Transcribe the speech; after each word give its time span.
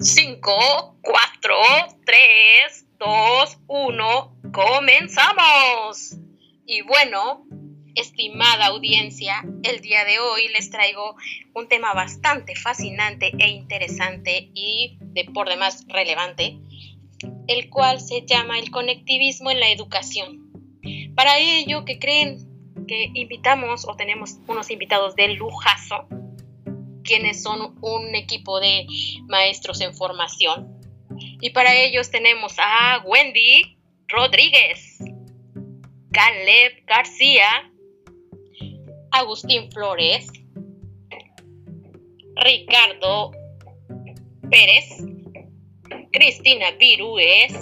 5, 0.00 0.96
4, 1.02 1.54
3, 2.06 2.86
2, 3.00 3.58
1, 3.66 4.36
comenzamos. 4.52 6.16
Y 6.64 6.82
bueno, 6.82 7.44
estimada 7.96 8.66
audiencia, 8.66 9.42
el 9.64 9.80
día 9.80 10.04
de 10.04 10.20
hoy 10.20 10.48
les 10.54 10.70
traigo 10.70 11.16
un 11.52 11.66
tema 11.66 11.94
bastante 11.94 12.54
fascinante 12.54 13.32
e 13.40 13.48
interesante 13.48 14.52
y 14.54 14.98
de 15.00 15.24
por 15.24 15.48
demás 15.48 15.84
relevante, 15.88 16.60
el 17.48 17.68
cual 17.68 18.00
se 18.00 18.24
llama 18.24 18.60
el 18.60 18.70
conectivismo 18.70 19.50
en 19.50 19.58
la 19.58 19.70
educación. 19.70 20.48
Para 21.16 21.38
ello, 21.38 21.84
que 21.84 21.98
creen 21.98 22.38
que 22.86 23.10
invitamos 23.14 23.84
o 23.88 23.96
tenemos 23.96 24.38
unos 24.46 24.70
invitados 24.70 25.16
de 25.16 25.34
lujazo, 25.34 26.06
quienes 27.08 27.42
son 27.42 27.74
un 27.80 28.14
equipo 28.14 28.60
de 28.60 28.86
maestros 29.26 29.80
en 29.80 29.94
formación. 29.94 30.78
Y 31.40 31.50
para 31.50 31.74
ellos 31.74 32.10
tenemos 32.10 32.54
a 32.58 33.02
Wendy 33.04 33.78
Rodríguez, 34.08 34.98
Caleb 36.12 36.84
García, 36.86 37.72
Agustín 39.10 39.72
Flores, 39.72 40.30
Ricardo 42.36 43.32
Pérez, 44.50 44.84
Cristina 46.12 46.72
Virúez 46.72 47.54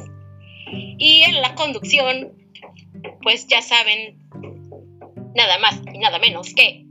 y 0.98 1.22
en 1.22 1.40
la 1.40 1.54
conducción, 1.54 2.36
pues 3.22 3.46
ya 3.46 3.62
saben, 3.62 4.18
nada 5.36 5.58
más 5.60 5.80
y 5.94 5.98
nada 5.98 6.18
menos 6.18 6.52
que 6.52 6.85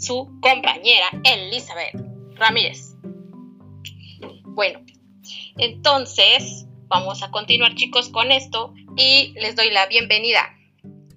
su 0.00 0.26
compañera 0.40 1.10
Elizabeth 1.24 1.94
Ramírez. 2.34 2.94
Bueno, 4.44 4.84
entonces 5.58 6.66
vamos 6.88 7.22
a 7.22 7.30
continuar 7.30 7.74
chicos 7.74 8.08
con 8.08 8.32
esto 8.32 8.72
y 8.96 9.32
les 9.34 9.56
doy 9.56 9.70
la 9.70 9.86
bienvenida. 9.86 10.56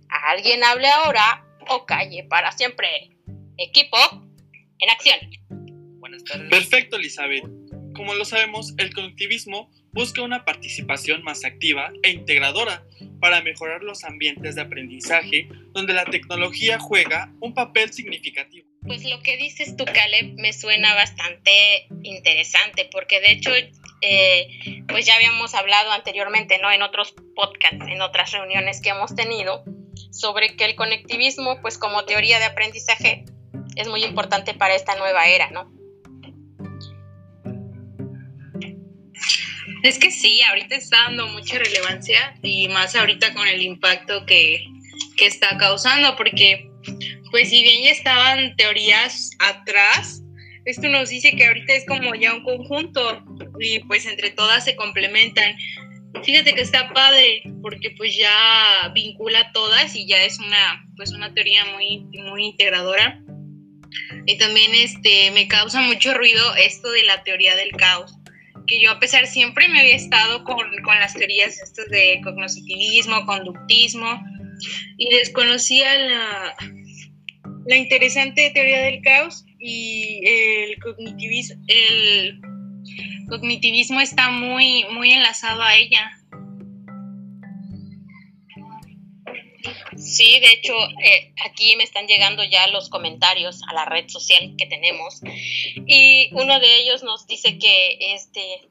Alguien 0.10 0.64
hable 0.64 0.88
ahora 0.88 1.46
o 1.70 1.86
calle 1.86 2.26
para 2.30 2.52
siempre. 2.52 2.88
Equipo, 3.58 3.98
en 4.80 4.90
acción. 4.90 5.18
Buenas 6.00 6.24
tardes. 6.26 6.50
Perfecto, 6.50 6.98
Elizabeth. 6.98 7.44
Como 7.96 8.14
lo 8.16 8.26
sabemos, 8.26 8.74
el 8.78 8.94
conectivismo 8.94 9.72
busca 9.94 10.24
una 10.24 10.44
participación 10.44 11.24
más 11.24 11.46
activa 11.46 11.92
e 12.02 12.10
integradora 12.10 12.84
para 13.22 13.42
mejorar 13.42 13.84
los 13.84 14.04
ambientes 14.04 14.56
de 14.56 14.62
aprendizaje 14.62 15.48
donde 15.72 15.94
la 15.94 16.04
tecnología 16.06 16.80
juega 16.80 17.32
un 17.40 17.54
papel 17.54 17.94
significativo. 17.94 18.73
Pues 18.86 19.06
lo 19.06 19.22
que 19.22 19.38
dices 19.38 19.78
tú, 19.78 19.86
Caleb, 19.86 20.34
me 20.36 20.52
suena 20.52 20.94
bastante 20.94 21.88
interesante, 22.04 22.90
porque 22.92 23.22
de 23.22 23.32
hecho, 23.32 23.52
eh, 24.02 24.48
pues 24.90 25.06
ya 25.06 25.16
habíamos 25.16 25.56
hablado 25.56 25.92
anteriormente, 25.92 26.60
¿no? 26.60 26.70
En 26.70 26.82
otros 26.82 27.14
podcasts, 27.36 27.86
en 27.88 28.02
otras 28.02 28.32
reuniones 28.32 28.82
que 28.82 28.90
hemos 28.90 29.16
tenido, 29.16 29.64
sobre 30.12 30.56
que 30.58 30.66
el 30.66 30.76
conectivismo, 30.76 31.62
pues 31.62 31.78
como 31.78 32.04
teoría 32.04 32.40
de 32.40 32.46
aprendizaje, 32.46 33.24
es 33.76 33.88
muy 33.88 34.04
importante 34.04 34.54
para 34.54 34.76
esta 34.76 34.96
nueva 34.96 35.28
era, 35.28 35.50
¿no? 35.50 35.72
Es 39.84 39.98
que 39.98 40.12
sí, 40.12 40.42
ahorita 40.42 40.76
está 40.76 41.04
dando 41.04 41.28
mucha 41.28 41.58
relevancia 41.58 42.36
y 42.42 42.68
más 42.70 42.96
ahorita 42.96 43.34
con 43.34 43.48
el 43.48 43.62
impacto 43.62 44.26
que, 44.26 44.66
que 45.18 45.26
está 45.26 45.58
causando, 45.58 46.16
porque 46.16 46.70
pues 47.34 47.50
si 47.50 47.64
bien 47.64 47.82
ya 47.82 47.90
estaban 47.90 48.56
teorías 48.58 49.32
atrás, 49.40 50.22
esto 50.66 50.88
nos 50.88 51.10
dice 51.10 51.32
que 51.36 51.48
ahorita 51.48 51.74
es 51.74 51.86
como 51.88 52.14
ya 52.14 52.32
un 52.32 52.44
conjunto 52.44 53.26
y 53.60 53.80
pues 53.80 54.06
entre 54.06 54.30
todas 54.30 54.64
se 54.64 54.76
complementan. 54.76 55.56
Fíjate 56.24 56.54
que 56.54 56.62
está 56.62 56.94
padre 56.94 57.42
porque 57.64 57.90
pues 57.98 58.16
ya 58.16 58.92
vincula 58.94 59.52
todas 59.52 59.96
y 59.96 60.06
ya 60.06 60.24
es 60.24 60.38
una 60.38 60.86
pues 60.96 61.12
una 61.12 61.34
teoría 61.34 61.66
muy 61.66 62.06
muy 62.24 62.46
integradora. 62.46 63.20
Y 64.28 64.38
también 64.38 64.76
este 64.76 65.32
me 65.32 65.48
causa 65.48 65.82
mucho 65.82 66.14
ruido 66.14 66.56
esto 66.56 66.92
de 66.92 67.02
la 67.02 67.24
teoría 67.24 67.56
del 67.56 67.72
caos, 67.72 68.16
que 68.68 68.80
yo 68.80 68.92
a 68.92 69.00
pesar 69.00 69.26
siempre 69.26 69.68
me 69.70 69.80
había 69.80 69.96
estado 69.96 70.44
con, 70.44 70.68
con 70.84 71.00
las 71.00 71.16
teorías 71.16 71.60
estas 71.60 71.90
de 71.90 72.22
cognitivismo, 72.24 73.26
conductismo 73.26 74.22
y 75.00 75.10
desconocía 75.16 75.98
la, 75.98 76.56
la 77.66 77.76
interesante 77.76 78.52
teoría 78.52 78.82
del 78.82 79.02
caos 79.02 79.46
y 79.60 80.22
el 80.26 80.80
cognitivismo, 83.30 84.02
está 84.02 84.30
muy, 84.30 84.86
muy 84.92 85.12
enlazado 85.12 85.62
a 85.62 85.76
ella. 85.76 86.12
Sí, 89.96 90.40
de 90.42 90.52
hecho, 90.52 90.74
eh, 91.04 91.34
aquí 91.46 91.76
me 91.78 91.84
están 91.84 92.08
llegando 92.08 92.44
ya 92.44 92.68
los 92.68 92.90
comentarios 92.90 93.62
a 93.70 93.74
la 93.74 93.86
red 93.86 94.10
social 94.10 94.56
que 94.58 94.66
tenemos 94.66 95.22
y 95.88 96.30
uno 96.34 96.60
de 96.60 96.82
ellos 96.82 97.04
nos 97.04 97.26
dice 97.28 97.58
que, 97.58 97.98
este, 98.14 98.70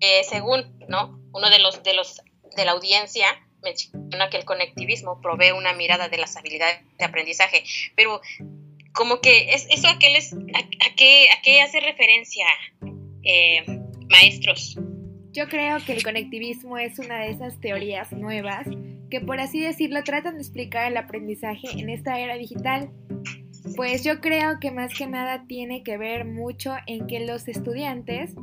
eh, 0.00 0.22
según, 0.28 0.78
¿no? 0.88 1.18
Uno 1.32 1.50
de 1.50 1.58
los 1.58 1.82
de 1.82 1.94
los 1.94 2.20
de 2.56 2.64
la 2.64 2.72
audiencia 2.72 3.26
menciona 3.62 4.30
que 4.30 4.36
el 4.36 4.44
conectivismo 4.44 5.20
provee 5.20 5.52
una 5.52 5.72
mirada 5.72 6.08
de 6.08 6.18
las 6.18 6.36
habilidades 6.36 6.78
de 6.98 7.04
aprendizaje, 7.04 7.64
pero 7.96 8.20
como 8.92 9.20
que 9.20 9.54
es 9.54 9.66
eso 9.70 9.88
a 9.88 9.98
qué, 9.98 10.10
les, 10.10 10.32
a, 10.32 10.96
qué, 10.96 11.28
a 11.30 11.42
qué 11.42 11.62
hace 11.62 11.80
referencia, 11.80 12.46
eh, 13.22 13.64
maestros. 14.08 14.76
Yo 15.32 15.48
creo 15.48 15.78
que 15.84 15.92
el 15.92 16.02
conectivismo 16.02 16.76
es 16.76 16.98
una 16.98 17.20
de 17.20 17.30
esas 17.30 17.60
teorías 17.60 18.10
nuevas 18.12 18.66
que, 19.10 19.20
por 19.20 19.40
así 19.40 19.60
decirlo, 19.60 20.02
tratan 20.02 20.34
de 20.34 20.40
explicar 20.40 20.90
el 20.90 20.96
aprendizaje 20.96 21.68
en 21.72 21.90
esta 21.90 22.18
era 22.18 22.36
digital. 22.36 22.90
Pues 23.76 24.02
yo 24.02 24.20
creo 24.20 24.58
que 24.58 24.70
más 24.70 24.92
que 24.94 25.06
nada 25.06 25.44
tiene 25.46 25.82
que 25.82 25.98
ver 25.98 26.24
mucho 26.24 26.74
en 26.86 27.06
que 27.06 27.20
los 27.20 27.46
estudiantes 27.46 28.34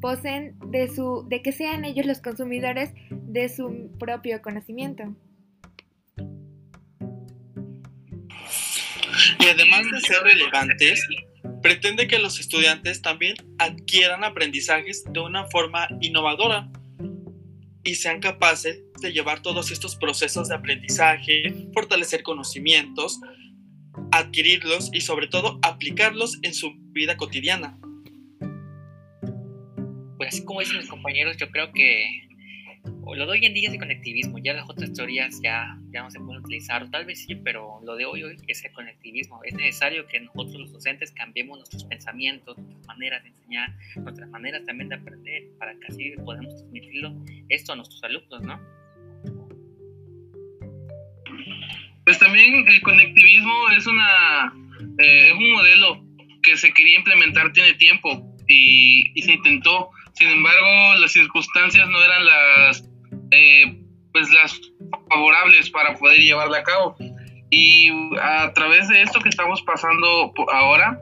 poseen 0.00 0.56
de, 0.70 0.88
su, 0.88 1.26
de 1.28 1.42
que 1.42 1.52
sean 1.52 1.84
ellos 1.84 2.06
los 2.06 2.20
consumidores 2.20 2.90
de 3.32 3.48
su 3.48 3.90
propio 3.98 4.42
conocimiento. 4.42 5.16
Y 9.38 9.46
además 9.46 9.86
de 9.90 10.00
ser 10.00 10.22
relevantes, 10.22 11.06
pretende 11.62 12.06
que 12.06 12.18
los 12.18 12.38
estudiantes 12.38 13.00
también 13.00 13.36
adquieran 13.58 14.22
aprendizajes 14.22 15.04
de 15.10 15.20
una 15.20 15.46
forma 15.46 15.88
innovadora 16.00 16.70
y 17.82 17.94
sean 17.94 18.20
capaces 18.20 18.82
de 19.00 19.12
llevar 19.12 19.40
todos 19.40 19.70
estos 19.70 19.96
procesos 19.96 20.48
de 20.48 20.54
aprendizaje, 20.54 21.68
fortalecer 21.72 22.22
conocimientos, 22.22 23.18
adquirirlos 24.10 24.90
y 24.92 25.00
sobre 25.00 25.26
todo 25.26 25.58
aplicarlos 25.62 26.38
en 26.42 26.54
su 26.54 26.72
vida 26.92 27.16
cotidiana 27.16 27.78
pues 30.22 30.34
así 30.34 30.44
como 30.44 30.60
dicen 30.60 30.78
mis 30.78 30.88
compañeros, 30.88 31.36
yo 31.36 31.50
creo 31.50 31.72
que 31.72 32.28
lo 33.04 33.26
de 33.26 33.32
hoy 33.32 33.44
en 33.44 33.54
día 33.54 33.68
es 33.68 33.74
el 33.74 33.80
conectivismo, 33.80 34.38
ya 34.38 34.54
las 34.54 34.68
otras 34.68 34.92
teorías 34.92 35.40
ya, 35.42 35.76
ya 35.90 36.02
no 36.02 36.10
se 36.10 36.18
pueden 36.20 36.42
utilizar, 36.42 36.88
tal 36.90 37.04
vez 37.04 37.24
sí, 37.24 37.34
pero 37.34 37.80
lo 37.84 37.96
de 37.96 38.04
hoy, 38.04 38.22
hoy 38.22 38.36
es 38.46 38.64
el 38.64 38.72
conectivismo. 38.72 39.40
Es 39.44 39.54
necesario 39.54 40.06
que 40.06 40.20
nosotros 40.20 40.54
los 40.54 40.72
docentes 40.72 41.10
cambiemos 41.12 41.58
nuestros 41.58 41.84
pensamientos, 41.84 42.56
nuestras 42.56 42.86
maneras 42.86 43.22
de 43.22 43.30
enseñar, 43.30 43.74
nuestras 43.96 44.30
maneras 44.30 44.64
también 44.66 44.88
de 44.88 44.94
aprender, 44.96 45.42
para 45.58 45.74
que 45.74 45.86
así 45.88 46.12
podamos 46.24 46.54
transmitirlo 46.54 47.14
esto 47.48 47.72
a 47.72 47.76
nuestros 47.76 48.02
alumnos, 48.04 48.42
¿no? 48.42 48.60
Pues 52.04 52.18
también 52.18 52.66
el 52.66 52.80
conectivismo 52.82 53.70
es, 53.76 53.86
una, 53.86 54.52
eh, 54.98 55.28
es 55.28 55.32
un 55.34 55.52
modelo 55.52 56.04
que 56.42 56.56
se 56.56 56.72
quería 56.72 56.98
implementar 56.98 57.52
tiene 57.52 57.74
tiempo 57.74 58.36
y, 58.48 59.12
y 59.14 59.22
se 59.22 59.34
intentó 59.34 59.90
sin 60.14 60.28
embargo, 60.28 61.00
las 61.00 61.12
circunstancias 61.12 61.88
no 61.88 62.02
eran 62.02 62.24
las, 62.24 62.84
eh, 63.32 63.78
pues 64.12 64.30
las 64.30 64.60
favorables 65.08 65.70
para 65.70 65.94
poder 65.94 66.18
llevarla 66.18 66.58
a 66.58 66.62
cabo. 66.62 66.96
Y 67.50 67.90
a 68.20 68.52
través 68.54 68.88
de 68.88 69.02
esto 69.02 69.20
que 69.20 69.28
estamos 69.28 69.60
pasando 69.62 70.32
ahora, 70.52 70.98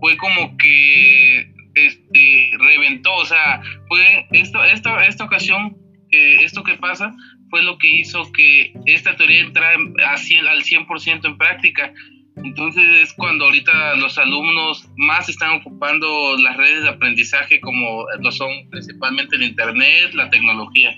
fue 0.00 0.16
como 0.16 0.56
que 0.56 1.52
este, 1.74 2.50
reventó, 2.58 3.14
o 3.14 3.26
sea, 3.26 3.62
fue 3.88 4.26
esto, 4.32 4.64
esta, 4.64 5.06
esta 5.06 5.24
ocasión, 5.24 5.76
esto 6.10 6.62
que 6.62 6.74
pasa, 6.74 7.14
fue 7.50 7.62
lo 7.62 7.78
que 7.78 7.88
hizo 7.88 8.30
que 8.32 8.72
esta 8.86 9.16
teoría 9.16 9.42
entrara 9.42 9.74
al 9.74 10.62
100% 10.62 11.24
en 11.24 11.38
práctica. 11.38 11.92
Entonces 12.36 12.84
es 13.02 13.12
cuando 13.12 13.44
ahorita 13.44 13.96
los 13.96 14.16
alumnos 14.16 14.88
más 14.96 15.28
están 15.28 15.60
ocupando 15.60 16.36
las 16.38 16.56
redes 16.56 16.82
de 16.82 16.88
aprendizaje 16.88 17.60
como 17.60 18.06
lo 18.20 18.32
son 18.32 18.50
principalmente 18.70 19.36
el 19.36 19.42
Internet, 19.42 20.14
la 20.14 20.30
tecnología. 20.30 20.96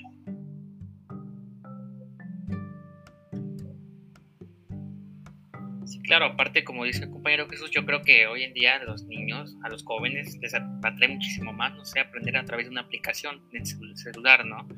Claro, 6.16 6.32
aparte, 6.32 6.62
como 6.62 6.84
dice 6.84 7.02
el 7.02 7.10
compañero 7.10 7.48
Jesús, 7.48 7.72
yo 7.72 7.84
creo 7.84 8.02
que 8.02 8.28
hoy 8.28 8.44
en 8.44 8.54
día 8.54 8.76
a 8.76 8.84
los 8.84 9.02
niños, 9.06 9.56
a 9.64 9.68
los 9.68 9.82
jóvenes, 9.82 10.38
les 10.40 10.54
atrae 10.54 11.08
muchísimo 11.08 11.52
más, 11.52 11.74
no 11.74 11.84
sé, 11.84 11.98
aprender 11.98 12.36
a 12.36 12.44
través 12.44 12.66
de 12.66 12.70
una 12.70 12.82
aplicación 12.82 13.42
en 13.52 13.62
el 13.62 13.96
celular, 13.96 14.46
¿no? 14.46 14.68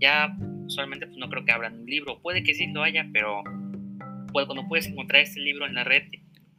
Ya 0.00 0.34
usualmente 0.64 1.06
pues, 1.06 1.18
no 1.18 1.28
creo 1.28 1.44
que 1.44 1.52
abran 1.52 1.78
un 1.78 1.84
libro, 1.84 2.22
puede 2.22 2.42
que 2.42 2.54
sí 2.54 2.68
lo 2.68 2.82
haya, 2.82 3.06
pero 3.12 3.42
pues, 4.32 4.46
cuando 4.46 4.66
puedes 4.66 4.86
encontrar 4.86 5.20
este 5.20 5.40
libro 5.40 5.66
en 5.66 5.74
la 5.74 5.84
red 5.84 6.04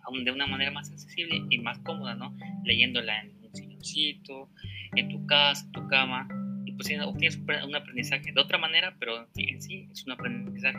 aún 0.03 0.23
de 0.23 0.29
una 0.29 0.45
manera 0.45 0.69
más 0.69 0.91
accesible 0.91 1.41
y 1.49 1.57
más 1.57 1.79
cómoda, 1.79 2.13
¿no? 2.13 2.37
Leyéndola 2.65 3.19
en 3.19 3.31
un 3.43 3.55
silloncito, 3.55 4.51
en 4.95 5.09
tu 5.09 5.25
casa, 5.25 5.65
en 5.65 5.71
tu 5.71 5.87
cama, 5.87 6.27
y 6.65 6.73
pues 6.73 6.87
obtienes 7.03 7.39
un 7.65 7.75
aprendizaje 7.75 8.31
de 8.31 8.39
otra 8.39 8.59
manera, 8.59 8.95
pero 8.99 9.27
en 9.35 9.59
sí 9.59 9.87
es 9.91 10.05
un 10.05 10.11
aprendizaje. 10.11 10.77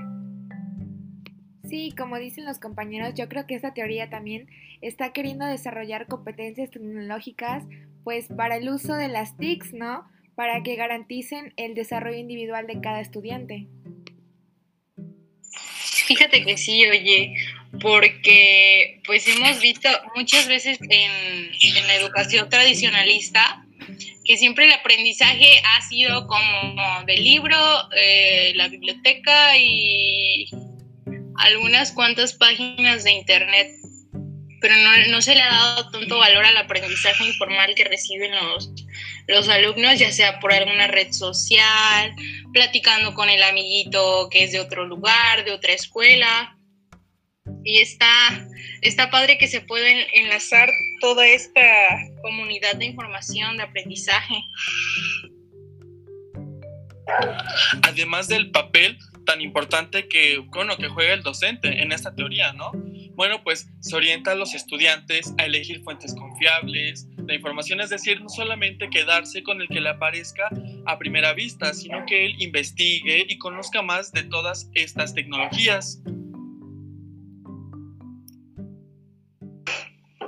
Sí, 1.75 1.93
como 1.99 2.21
dicen 2.21 2.44
los 2.44 2.61
compañeros, 2.61 3.15
yo 3.17 3.29
creo 3.29 3.49
que 3.49 3.56
esta 3.56 3.75
teoría 3.75 4.09
también 4.09 4.47
está 4.81 5.12
queriendo 5.12 5.44
desarrollar 5.44 6.06
competencias 6.06 6.71
tecnológicas, 6.71 7.65
pues 8.05 8.29
para 8.29 8.59
el 8.59 8.69
uso 8.69 8.94
de 8.94 9.09
las 9.09 9.37
TICs, 9.37 9.73
¿no? 9.73 10.09
Para 10.37 10.62
que 10.62 10.76
garanticen 10.76 11.53
el 11.56 11.75
desarrollo 11.75 12.17
individual 12.17 12.69
de 12.69 12.81
cada 12.81 13.00
estudiante. 13.00 13.67
Fíjate 16.06 16.44
que 16.44 16.56
sí, 16.56 16.87
oye, 16.87 17.35
porque 17.81 19.00
pues 19.05 19.26
hemos 19.26 19.61
visto 19.61 19.88
muchas 20.15 20.47
veces 20.47 20.79
en, 20.81 21.87
la 21.88 21.97
educación 21.97 22.49
tradicionalista 22.49 23.67
que 24.25 24.37
siempre 24.37 24.67
el 24.67 24.73
aprendizaje 24.75 25.49
ha 25.75 25.82
sido 25.88 26.29
como 26.29 27.03
del 27.05 27.25
libro, 27.25 27.56
eh, 28.00 28.53
la 28.55 28.69
biblioteca 28.69 29.59
y 29.59 30.49
algunas 31.38 31.92
cuantas 31.92 32.34
páginas 32.34 33.04
de 33.04 33.12
internet, 33.12 33.70
pero 34.60 34.76
no, 34.76 34.90
no, 35.08 35.22
se 35.22 35.34
le 35.34 35.42
ha 35.42 35.48
dado 35.48 35.90
tanto 35.90 36.19
valor 36.19 36.44
al 36.44 36.56
aprendizaje 36.56 37.25
informal 37.25 37.75
que 37.75 37.84
reciben 37.84 38.31
los, 38.32 38.70
los 39.26 39.48
alumnos, 39.48 39.98
ya 39.98 40.10
sea 40.10 40.40
por 40.40 40.52
alguna 40.52 40.86
red 40.86 41.12
social, 41.12 42.14
platicando 42.52 43.14
con 43.14 43.28
el 43.28 43.42
amiguito 43.42 44.28
que 44.31 44.44
es 44.44 44.52
de 44.52 44.60
otro 44.60 44.86
lugar, 44.86 45.44
de 45.44 45.52
otra 45.52 45.72
escuela 45.72 46.56
y 47.62 47.78
está, 47.78 48.06
está 48.82 49.10
padre 49.10 49.38
que 49.38 49.48
se 49.48 49.60
pueden 49.60 50.06
enlazar 50.12 50.69
toda 51.00 51.26
esta 51.26 51.62
comunidad 52.22 52.76
de 52.76 52.87
información, 52.87 53.56
de 53.56 53.64
aprendizaje. 53.64 54.37
Además 57.82 58.28
del 58.28 58.50
papel 58.50 58.98
tan 59.25 59.41
importante 59.41 60.09
que, 60.09 60.38
bueno, 60.38 60.76
que 60.76 60.88
juega 60.88 61.15
el 61.15 61.23
docente 61.23 61.82
en 61.82 61.93
esta 61.93 62.15
teoría, 62.15 62.53
¿no? 62.53 62.73
Bueno, 63.15 63.43
pues 63.44 63.69
se 63.81 63.97
orienta 63.97 64.32
a 64.32 64.35
los 64.35 64.55
estudiantes 64.55 65.32
a 65.38 65.44
elegir 65.44 65.82
fuentes 65.82 66.15
confiables, 66.15 67.06
la 67.26 67.35
información, 67.35 67.81
es 67.81 67.91
decir, 67.91 68.21
no 68.21 68.29
solamente 68.29 68.91
quedarse 68.91 69.43
con 69.43 69.61
el 69.61 69.69
que 69.69 69.81
le 69.81 69.91
aparezca 69.91 70.49
a 70.87 70.99
primera 70.99 71.32
vista, 71.32 71.73
sino 71.73 72.05
que 72.06 72.26
él 72.26 72.35
investigue 72.38 73.25
y 73.29 73.38
conozca 73.38 73.82
más 73.82 74.12
de 74.12 74.25
todas 74.25 74.69
estas 74.75 75.15
tecnologías. 75.15 76.00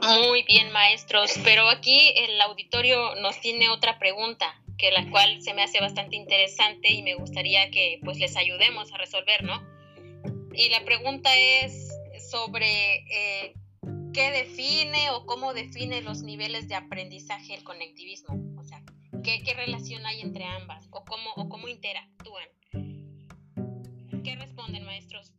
Muy 0.02 0.44
bien, 0.44 0.70
maestros, 0.72 1.32
pero 1.42 1.68
aquí 1.68 2.12
el 2.16 2.40
auditorio 2.40 3.16
nos 3.16 3.40
tiene 3.40 3.68
otra 3.70 3.98
pregunta, 3.98 4.54
que 4.78 4.90
la 4.90 5.08
cual 5.10 5.40
se 5.42 5.54
me 5.54 5.62
hace 5.62 5.80
bastante 5.80 6.16
interesante 6.16 6.92
y 6.92 7.02
me 7.02 7.14
gustaría 7.14 7.70
que 7.70 7.98
pues 8.04 8.18
les 8.18 8.36
ayudemos 8.36 8.92
a 8.92 8.98
resolver, 8.98 9.42
¿no? 9.42 9.62
Y 10.54 10.68
la 10.70 10.84
pregunta 10.84 11.30
es 11.36 11.88
sobre 12.30 13.04
eh, 13.10 13.54
qué 14.12 14.30
define 14.30 15.10
o 15.10 15.26
cómo 15.26 15.54
define 15.54 16.02
los 16.02 16.22
niveles 16.22 16.68
de 16.68 16.74
aprendizaje 16.74 17.54
el 17.54 17.64
conectivismo, 17.64 18.38
o 18.58 18.64
sea, 18.64 18.82
qué, 19.22 19.42
qué 19.42 19.54
relación 19.54 20.04
hay 20.06 20.20
entre 20.20 20.44
ambas 20.44 20.86
o 20.90 21.04
cómo, 21.04 21.30
o 21.36 21.48
cómo 21.48 21.68
interactúan. 21.68 22.48
¿Qué 24.24 24.34
responden, 24.36 24.84
maestros? 24.84 25.32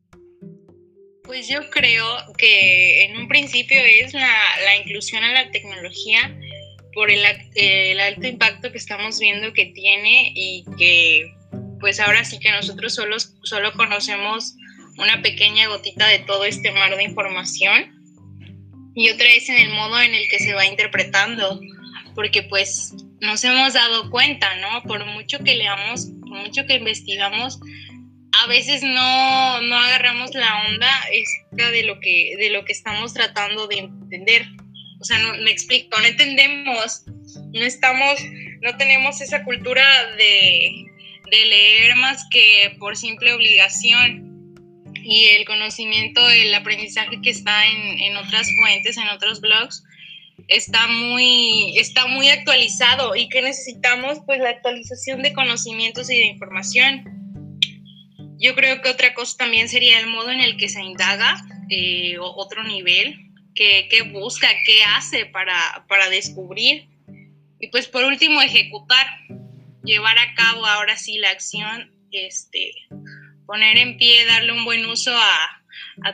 Pues 1.23 1.49
yo 1.49 1.69
creo 1.71 2.05
que 2.37 3.03
en 3.03 3.17
un 3.17 3.27
principio 3.27 3.77
es 3.81 4.13
la, 4.13 4.39
la 4.63 4.77
inclusión 4.77 5.23
a 5.23 5.33
la 5.33 5.51
tecnología 5.51 6.33
por 6.97 7.11
el, 7.11 7.23
alto 7.99 8.25
impacto 8.25 8.71
que 8.71 8.79
estamos 8.79 9.19
viendo 9.19 9.53
que 9.53 9.67
tiene 9.67 10.31
y 10.33 10.65
que 10.79 11.31
pues 11.79 11.99
ahora 11.99 12.25
sí 12.25 12.39
que 12.39 12.49
nosotros 12.49 12.95
solo, 12.95 13.17
solo 13.19 13.71
conocemos 13.73 14.55
una 14.97 15.21
pequeña 15.21 15.67
gotita 15.67 16.07
de 16.07 16.17
todo 16.17 16.43
este 16.45 16.71
mar 16.71 16.97
de 16.97 17.03
información 17.03 17.93
y 18.95 19.11
otra 19.11 19.27
es 19.27 19.47
en 19.47 19.57
el 19.57 19.69
modo 19.69 20.01
en 20.01 20.15
el 20.15 20.27
que 20.27 20.39
se 20.39 20.55
va 20.55 20.65
interpretando 20.65 21.61
porque 22.15 22.41
pues 22.41 22.95
nos 23.21 23.43
hemos 23.43 23.73
dado 23.73 24.09
cuenta, 24.09 24.55
¿no? 24.55 24.81
Por 24.81 25.05
mucho 25.05 25.37
que 25.43 25.53
leamos, 25.53 26.07
por 26.21 26.39
mucho 26.39 26.65
que 26.65 26.77
investigamos, 26.77 27.59
a 28.43 28.47
veces 28.47 28.81
no, 28.81 29.61
no 29.61 29.77
agarramos 29.77 30.33
la 30.33 30.65
onda 30.67 30.91
de 31.51 31.83
lo 31.83 31.99
que 31.99 32.37
de 32.39 32.49
lo 32.49 32.65
que 32.65 32.73
estamos 32.73 33.13
tratando 33.13 33.67
de 33.67 33.77
entender. 33.77 34.47
O 34.99 35.03
sea, 35.03 35.17
no 35.19 35.33
me 35.43 35.51
explico, 35.51 35.99
no 35.99 36.05
entendemos, 36.05 37.03
no 37.53 37.61
estamos, 37.61 38.19
no 38.61 38.77
tenemos 38.77 39.21
esa 39.21 39.43
cultura 39.43 39.85
de, 40.15 40.85
de 41.31 41.45
leer 41.45 41.95
más 41.95 42.25
que 42.31 42.75
por 42.79 42.97
simple 42.97 43.33
obligación. 43.33 44.25
Y 45.03 45.27
el 45.37 45.45
conocimiento, 45.45 46.27
el 46.29 46.53
aprendizaje 46.53 47.21
que 47.21 47.29
está 47.29 47.65
en, 47.65 47.99
en 47.99 48.17
otras 48.17 48.47
fuentes, 48.59 48.97
en 48.97 49.07
otros 49.07 49.39
blogs, 49.39 49.83
está 50.49 50.87
muy, 50.87 51.77
está 51.77 52.07
muy 52.07 52.29
actualizado 52.29 53.15
y 53.15 53.29
que 53.29 53.41
necesitamos 53.41 54.19
pues 54.25 54.39
la 54.39 54.49
actualización 54.49 55.21
de 55.21 55.33
conocimientos 55.33 56.09
y 56.09 56.17
de 56.17 56.25
información 56.25 57.17
yo 58.39 58.55
creo 58.55 58.81
que 58.81 58.89
otra 58.89 59.13
cosa 59.13 59.35
también 59.37 59.67
sería 59.69 59.99
el 59.99 60.07
modo 60.07 60.31
en 60.31 60.39
el 60.39 60.57
que 60.57 60.69
se 60.69 60.81
indaga, 60.81 61.43
eh, 61.69 62.17
otro 62.19 62.63
nivel, 62.63 63.26
qué, 63.57 64.09
busca, 64.11 64.47
qué 64.65 64.83
hace 64.83 65.25
para, 65.25 65.85
para 65.87 66.09
descubrir. 66.09 66.87
Y 67.59 67.67
pues 67.67 67.87
por 67.87 68.03
último, 68.03 68.41
ejecutar, 68.41 69.07
llevar 69.83 70.17
a 70.19 70.33
cabo 70.35 70.65
ahora 70.65 70.95
sí 70.97 71.17
la 71.17 71.31
acción, 71.31 71.91
este, 72.11 72.71
poner 73.45 73.77
en 73.77 73.97
pie, 73.97 74.25
darle 74.25 74.51
un 74.51 74.63
buen 74.63 74.85
uso 74.85 75.11
a, 75.15 75.53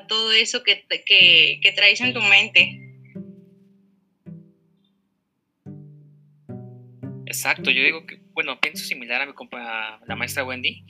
todo 0.07 0.31
eso 0.31 0.63
que, 0.63 0.85
que 0.85 1.71
traes 1.75 2.01
en 2.01 2.13
tu 2.13 2.21
mente. 2.21 2.79
Exacto, 7.25 7.71
yo 7.71 7.83
digo 7.83 8.05
que 8.05 8.22
bueno, 8.33 8.59
pienso 8.59 8.83
similar 8.83 9.21
a, 9.21 9.25
mi 9.25 9.33
la 10.07 10.15
maestra 10.15 10.43
Wendy, 10.43 10.85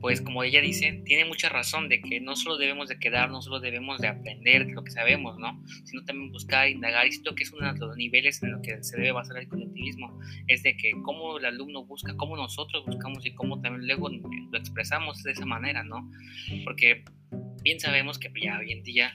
pues 0.00 0.20
como 0.20 0.44
ella 0.44 0.60
dice, 0.60 1.02
tiene 1.04 1.24
mucha 1.24 1.48
razón 1.48 1.88
de 1.88 2.00
que 2.00 2.20
no 2.20 2.36
solo 2.36 2.56
debemos 2.56 2.88
de 2.88 2.98
quedar, 2.98 3.30
no 3.30 3.42
solo 3.42 3.60
debemos 3.60 4.00
de 4.00 4.08
aprender 4.08 4.68
lo 4.68 4.84
que 4.84 4.92
sabemos, 4.92 5.38
¿no? 5.38 5.60
Sino 5.84 6.04
también 6.04 6.30
buscar, 6.30 6.68
indagar, 6.68 7.06
y 7.06 7.12
siento 7.12 7.34
que 7.34 7.42
es 7.42 7.52
uno 7.52 7.72
de 7.72 7.78
los 7.78 7.96
niveles 7.96 8.42
en 8.42 8.52
los 8.52 8.62
que 8.62 8.82
se 8.82 8.96
debe 8.96 9.12
basar 9.12 9.38
el 9.38 9.48
colectivismo, 9.48 10.18
es 10.46 10.62
de 10.62 10.76
que 10.76 10.92
cómo 11.02 11.38
el 11.38 11.44
alumno 11.44 11.84
busca, 11.84 12.16
cómo 12.16 12.36
nosotros 12.36 12.84
buscamos 12.86 13.26
y 13.26 13.34
cómo 13.34 13.60
también 13.60 13.86
luego 13.86 14.08
lo 14.08 14.58
expresamos 14.58 15.22
de 15.22 15.32
esa 15.32 15.46
manera, 15.46 15.82
¿no? 15.82 16.10
Porque 16.64 17.04
bien 17.62 17.80
sabemos 17.80 18.18
que 18.18 18.30
ya 18.40 18.58
hoy 18.58 18.72
en 18.72 18.82
día 18.82 19.12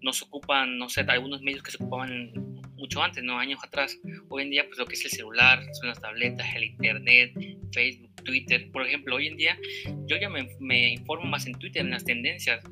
nos 0.00 0.22
ocupan, 0.22 0.78
no 0.78 0.88
sé, 0.88 1.02
algunos 1.02 1.42
medios 1.42 1.62
que 1.62 1.70
se 1.70 1.76
ocupaban 1.76 2.57
mucho 2.78 3.02
antes, 3.02 3.22
¿no? 3.22 3.38
Años 3.38 3.60
atrás. 3.62 3.98
Hoy 4.28 4.44
en 4.44 4.50
día, 4.50 4.64
pues 4.66 4.78
lo 4.78 4.86
que 4.86 4.94
es 4.94 5.04
el 5.04 5.10
celular, 5.10 5.62
son 5.74 5.88
las 5.88 6.00
tabletas, 6.00 6.46
el 6.54 6.64
internet, 6.64 7.32
Facebook, 7.72 8.14
Twitter. 8.24 8.70
Por 8.70 8.86
ejemplo, 8.86 9.16
hoy 9.16 9.26
en 9.26 9.36
día 9.36 9.58
yo 10.06 10.16
ya 10.16 10.28
me, 10.28 10.90
informo 10.90 11.26
más 11.26 11.46
en 11.46 11.54
Twitter, 11.54 11.82
en 11.82 11.90
las 11.90 12.04
tendencias. 12.04 12.64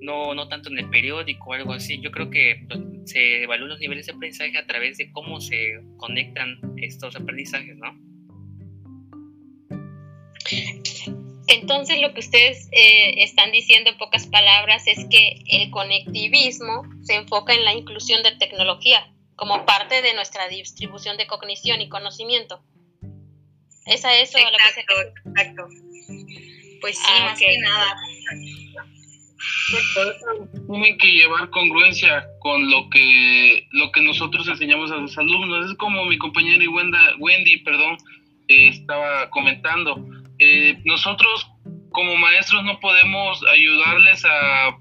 No, 0.00 0.34
no 0.34 0.48
tanto 0.48 0.70
en 0.70 0.78
el 0.78 0.88
periódico 0.90 1.50
o 1.50 1.52
algo 1.52 1.72
así. 1.72 2.00
Yo 2.00 2.10
creo 2.10 2.30
que 2.30 2.66
se 3.04 3.42
evalúan 3.42 3.70
los 3.70 3.80
niveles 3.80 4.06
de 4.06 4.12
aprendizaje 4.12 4.56
a 4.56 4.66
través 4.66 4.96
de 4.98 5.10
cómo 5.12 5.40
se 5.40 5.80
conectan 5.96 6.58
estos 6.76 7.16
aprendizajes, 7.16 7.76
¿no? 7.76 7.98
Entonces 11.48 12.00
lo 12.00 12.12
que 12.12 12.20
ustedes 12.20 12.68
eh, 12.72 13.22
están 13.22 13.52
diciendo 13.52 13.90
en 13.90 13.96
pocas 13.96 14.26
palabras 14.26 14.86
es 14.86 15.06
que 15.10 15.42
el 15.46 15.70
conectivismo 15.70 16.82
se 17.02 17.14
enfoca 17.14 17.54
en 17.54 17.64
la 17.64 17.72
inclusión 17.72 18.22
de 18.22 18.32
tecnología 18.32 19.10
como 19.38 19.64
parte 19.64 20.02
de 20.02 20.14
nuestra 20.14 20.48
distribución 20.48 21.16
de 21.16 21.28
cognición 21.28 21.80
y 21.80 21.88
conocimiento. 21.88 22.60
¿Es 23.86 24.04
a 24.04 24.14
eso 24.18 24.36
exacto, 24.36 24.50
lo 24.50 24.58
que 24.58 24.74
se... 24.74 25.30
Exacto. 25.30 25.68
Pues 26.80 26.98
sí, 26.98 27.04
ah, 27.06 27.24
más 27.24 27.38
que 27.38 27.58
nada. 27.58 27.96
Tiene 30.68 30.98
que 30.98 31.06
llevar 31.06 31.48
congruencia 31.50 32.26
con 32.40 32.68
lo 32.68 32.90
que 32.90 33.66
lo 33.70 33.92
que 33.92 34.02
nosotros 34.02 34.48
enseñamos 34.48 34.90
a 34.90 34.96
los 34.96 35.16
alumnos. 35.16 35.70
Es 35.70 35.76
como 35.76 36.04
mi 36.04 36.18
compañera 36.18 36.64
Wendy, 37.18 37.58
perdón, 37.58 37.96
eh, 38.48 38.68
estaba 38.68 39.30
comentando 39.30 40.04
eh, 40.38 40.80
nosotros 40.84 41.48
como 41.90 42.16
maestros 42.16 42.64
no 42.64 42.78
podemos 42.80 43.42
ayudarles 43.52 44.24
a, 44.24 44.78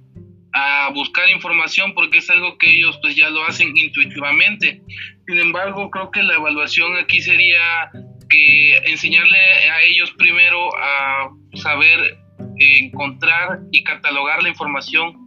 a 0.59 0.89
buscar 0.89 1.29
información 1.29 1.93
porque 1.93 2.17
es 2.17 2.29
algo 2.31 2.57
que 2.57 2.69
ellos 2.71 2.97
pues 3.01 3.15
ya 3.15 3.29
lo 3.29 3.45
hacen 3.45 3.77
intuitivamente. 3.77 4.81
Sin 5.27 5.37
embargo, 5.37 5.91
creo 5.91 6.09
que 6.09 6.23
la 6.23 6.33
evaluación 6.33 6.97
aquí 6.97 7.21
sería 7.21 7.91
que 8.29 8.77
enseñarle 8.85 9.37
a 9.37 9.83
ellos 9.83 10.11
primero 10.17 10.69
a 10.77 11.29
saber 11.53 12.17
encontrar 12.57 13.59
y 13.71 13.83
catalogar 13.83 14.41
la 14.41 14.49
información 14.49 15.23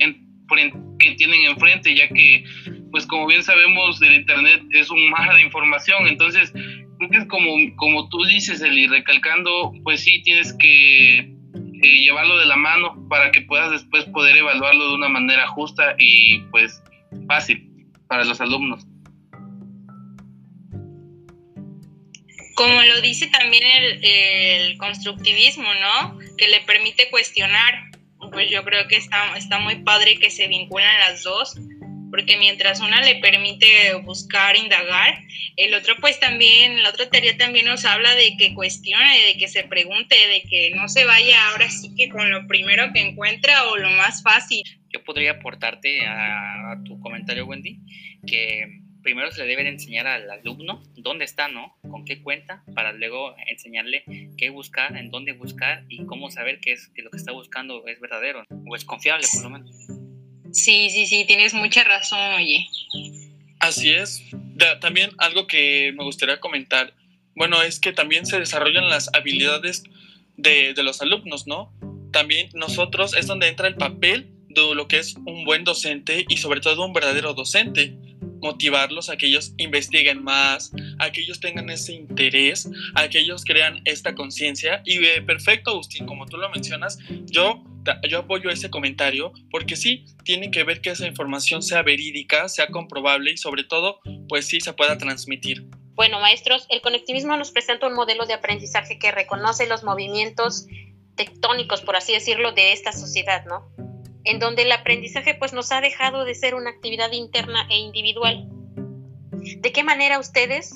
que 0.99 1.13
tienen 1.13 1.47
enfrente, 1.47 1.95
ya 1.95 2.09
que, 2.09 2.45
pues 2.91 3.07
como 3.07 3.29
bien 3.29 3.45
sabemos, 3.45 4.01
del 4.01 4.15
Internet 4.15 4.63
es 4.73 4.91
un 4.91 5.11
mar 5.11 5.33
de 5.33 5.43
información, 5.43 6.09
entonces 6.09 6.51
creo 6.53 7.11
que 7.11 7.19
es 7.19 7.27
como, 7.27 7.55
como 7.77 8.09
tú 8.09 8.25
dices, 8.25 8.61
Eli, 8.61 8.89
recalcando, 8.89 9.73
pues 9.85 10.03
sí, 10.03 10.23
tienes 10.23 10.53
que 10.55 11.33
llevarlo 11.81 12.39
de 12.39 12.47
la 12.47 12.57
mano 12.57 13.07
para 13.09 13.31
que 13.31 13.43
puedas 13.43 13.71
después 13.71 14.05
poder 14.07 14.37
evaluarlo 14.37 14.89
de 14.89 14.95
una 14.95 15.09
manera 15.09 15.47
justa 15.49 15.95
y 15.99 16.41
pues 16.51 16.83
fácil 17.27 17.89
para 18.09 18.25
los 18.25 18.41
alumnos. 18.41 18.87
como 22.61 22.83
lo 22.83 23.01
dice 23.01 23.27
también 23.29 23.65
el, 24.03 24.77
constructivismo, 24.77 25.65
¿no? 25.65 26.19
Que 26.37 26.47
le 26.49 26.61
permite 26.61 27.09
cuestionar. 27.09 27.91
Pues 28.33 28.51
yo 28.51 28.63
creo 28.65 28.87
que 28.87 28.97
está, 28.97 29.35
está 29.39 29.59
muy 29.59 29.77
padre 29.77 30.19
que 30.19 30.31
se 30.31 30.47
vinculan 30.47 31.01
las 31.01 31.23
dos, 31.23 31.57
porque 32.11 32.37
mientras 32.39 32.81
una 32.81 33.01
le 33.03 33.17
permite 33.17 33.95
buscar, 34.03 34.57
indagar, 34.57 35.23
el 35.57 35.75
otro 35.75 35.97
pues 36.01 36.19
también, 36.21 36.83
la 36.83 36.91
otra 36.91 37.09
teoría 37.09 37.37
también 37.37 37.67
nos 37.67 37.85
habla 37.85 38.15
de 38.15 38.37
que 38.37 38.55
cuestione, 38.55 39.27
de 39.27 39.39
que 39.39 39.49
se 39.49 39.65
pregunte, 39.65 40.15
de 40.15 40.43
que 40.49 40.73
no 40.75 40.89
se 40.89 41.05
vaya 41.05 41.49
ahora 41.49 41.69
sí 41.69 41.95
que 41.95 42.09
con 42.09 42.31
lo 42.31 42.47
primero 42.47 42.93
que 42.93 43.01
encuentra 43.01 43.69
o 43.69 43.77
lo 43.77 43.91
más 43.91 44.23
fácil. 44.23 44.63
Yo 44.93 45.05
podría 45.05 45.33
aportarte 45.33 46.05
a, 46.07 46.77
tu 46.85 46.99
comentario, 47.01 47.47
Wendy, 47.47 47.79
que 48.27 48.81
primero 49.03 49.31
se 49.31 49.43
le 49.43 49.49
debe 49.49 49.65
de 49.65 49.71
enseñar 49.71 50.07
al 50.07 50.31
alumno 50.31 50.83
dónde 50.97 51.25
está, 51.25 51.49
¿no? 51.49 51.77
Con 51.83 52.05
qué 52.05 52.23
cuenta, 52.23 52.65
para 52.75 52.93
luego 52.93 53.35
enseñarle 53.47 54.05
qué 54.37 54.51
buscar, 54.51 54.97
en 54.97 55.11
dónde 55.11 55.33
buscar 55.33 55.85
y 55.89 56.05
cómo 56.07 56.31
saber 56.31 56.61
que, 56.61 56.73
es, 56.73 56.89
que 56.89 57.03
lo 57.03 57.11
que 57.11 57.17
está 57.17 57.33
buscando 57.33 57.87
es 57.87 58.01
verdadero 58.01 58.45
o 58.67 58.77
es 58.77 58.85
confiable, 58.85 59.27
por 59.33 59.43
lo 59.45 59.51
menos. 59.51 59.80
Sí, 60.53 60.91
sí, 60.91 61.07
sí, 61.07 61.25
tienes 61.27 61.55
mucha 61.55 61.85
razón, 61.85 62.35
oye. 62.35 62.67
Así 63.61 63.91
es. 63.91 64.23
también 64.81 65.11
algo 65.19 65.47
que 65.47 65.93
me 65.97 66.05
gustaría 66.05 66.41
comentar, 66.41 66.95
bueno, 67.35 67.63
es 67.63 67.79
que 67.79 67.93
también 67.93 68.27
se 68.27 68.39
desarrollan 68.39 68.89
las 68.89 69.11
habilidades 69.15 69.85
de, 70.37 70.75
de 70.75 70.83
los 70.83 71.01
alumnos, 71.03 71.47
¿no? 71.47 71.73
También 72.13 72.49
nosotros 72.55 73.15
es 73.15 73.27
donde 73.27 73.49
entra 73.49 73.69
el 73.69 73.77
papel 73.77 74.31
de 74.49 74.75
lo 74.75 74.89
que 74.89 74.99
es 74.99 75.15
un 75.27 75.45
buen 75.45 75.65
docente 75.65 76.25
y 76.29 76.39
sobre 76.39 76.61
todo 76.61 76.85
un 76.85 76.93
verdadero 76.93 77.35
docente 77.35 77.97
motivarlos 78.41 79.11
a 79.11 79.17
que 79.17 79.27
ellos 79.27 79.55
investiguen 79.59 80.23
más, 80.23 80.73
a 80.99 81.11
que 81.13 81.21
ellos 81.21 81.41
tengan 81.41 81.71
ese 81.71 81.93
interés, 81.93 82.69
a 82.95 83.09
que 83.09 83.19
ellos 83.21 83.45
crean 83.45 83.81
esta 83.85 84.15
conciencia. 84.15 84.83
Y 84.85 85.05
eh, 85.05 85.23
perfecto, 85.23 85.71
Agustín, 85.71 86.07
como 86.07 86.27
tú 86.27 86.37
lo 86.37 86.49
mencionas, 86.51 86.99
yo, 87.27 87.63
yo 88.09 88.21
apoyo 88.21 88.51
ese 88.51 88.71
comentario 88.71 89.33
porque 89.51 89.77
sí, 89.77 90.05
tienen 90.25 90.51
que 90.51 90.65
ver 90.65 90.81
que 90.81 90.91
esa 90.91 91.07
información 91.07 91.63
sea 91.63 91.83
verídica, 91.83 92.49
sea 92.49 92.69
comprobable 92.69 93.33
y 93.33 93.37
sobre 93.37 93.65
todo, 93.65 94.01
pues 94.29 94.47
sí, 94.47 94.61
se 94.61 94.73
pueda 94.73 94.99
transmitir. 94.99 95.67
Bueno, 95.95 96.21
maestros, 96.21 96.67
el 96.71 96.81
conectivismo 96.81 97.37
nos 97.37 97.51
presenta 97.51 97.87
un 97.87 97.95
modelo 97.95 98.27
de 98.27 98.35
aprendizaje 98.35 98.99
que 98.99 99.11
reconoce 99.11 99.67
los 99.67 99.85
movimientos 99.85 100.67
tectónicos, 101.15 101.83
por 101.83 101.97
así 101.97 102.13
decirlo, 102.13 102.53
de 102.53 102.73
esta 102.73 102.93
sociedad, 102.93 103.45
¿no? 103.47 103.71
en 104.25 104.39
donde 104.39 104.63
el 104.63 104.73
aprendizaje 104.73 105.35
pues 105.35 105.53
nos 105.53 105.73
ha 105.73 105.81
dejado 105.81 106.25
de 106.25 106.35
ser 106.35 106.55
una 106.55 106.71
actividad 106.71 107.13
interna 107.13 107.67
e 107.71 107.79
individual. 107.79 108.49
¿De 109.59 109.73
qué 109.73 109.83
manera 109.83 110.19
ustedes 110.19 110.75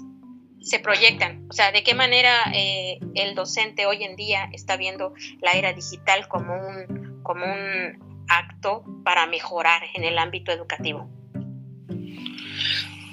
se 0.61 0.79
proyectan? 0.79 1.47
O 1.51 1.53
sea, 1.53 1.73
¿de 1.73 1.83
qué 1.83 1.95
manera 1.95 2.33
eh, 2.55 2.99
el 3.15 3.35
docente 3.35 3.87
hoy 3.87 4.05
en 4.05 4.17
día 4.17 4.49
está 4.53 4.77
viendo 4.77 5.13
la 5.41 5.53
era 5.53 5.73
digital 5.73 6.27
como 6.29 6.55
un, 6.55 7.04
como 7.25 7.45
un 7.45 8.25
acto 8.29 8.85
para 9.05 9.27
mejorar 9.27 9.83
en 9.95 10.05
el 10.05 10.19
ámbito 10.19 10.53
educativo? 10.53 11.11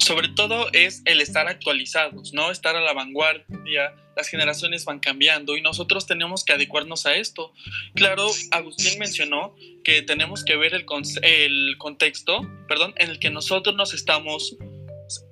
sobre 0.01 0.30
todo 0.30 0.68
es 0.74 1.03
el 1.06 1.22
estar 1.22 1.48
actualizados, 1.48 2.34
¿no? 2.34 2.51
Estar 2.51 2.75
a 2.75 2.82
la 2.82 2.91
vanguardia, 2.91 3.96
las 4.18 4.27
generaciones 4.27 4.84
van 4.84 5.00
cambiando 5.00 5.56
y 5.56 5.62
nosotros 5.62 6.06
tenemos 6.06 6.44
que 6.44 6.53
adecuarnos 6.53 7.06
a 7.06 7.15
esto. 7.15 7.53
Claro, 7.96 8.27
Agustín 8.51 9.00
mencionó 9.00 9.56
que 9.84 10.01
tenemos 10.01 10.44
que 10.44 10.58
ver 10.58 10.74
el, 10.74 10.86
el 11.22 11.77
contexto, 11.77 12.41
perdón, 12.68 12.94
en 12.98 13.12
el 13.12 13.20
que 13.20 13.30
nosotros 13.30 13.75
nos 13.75 13.94
estamos 13.94 14.58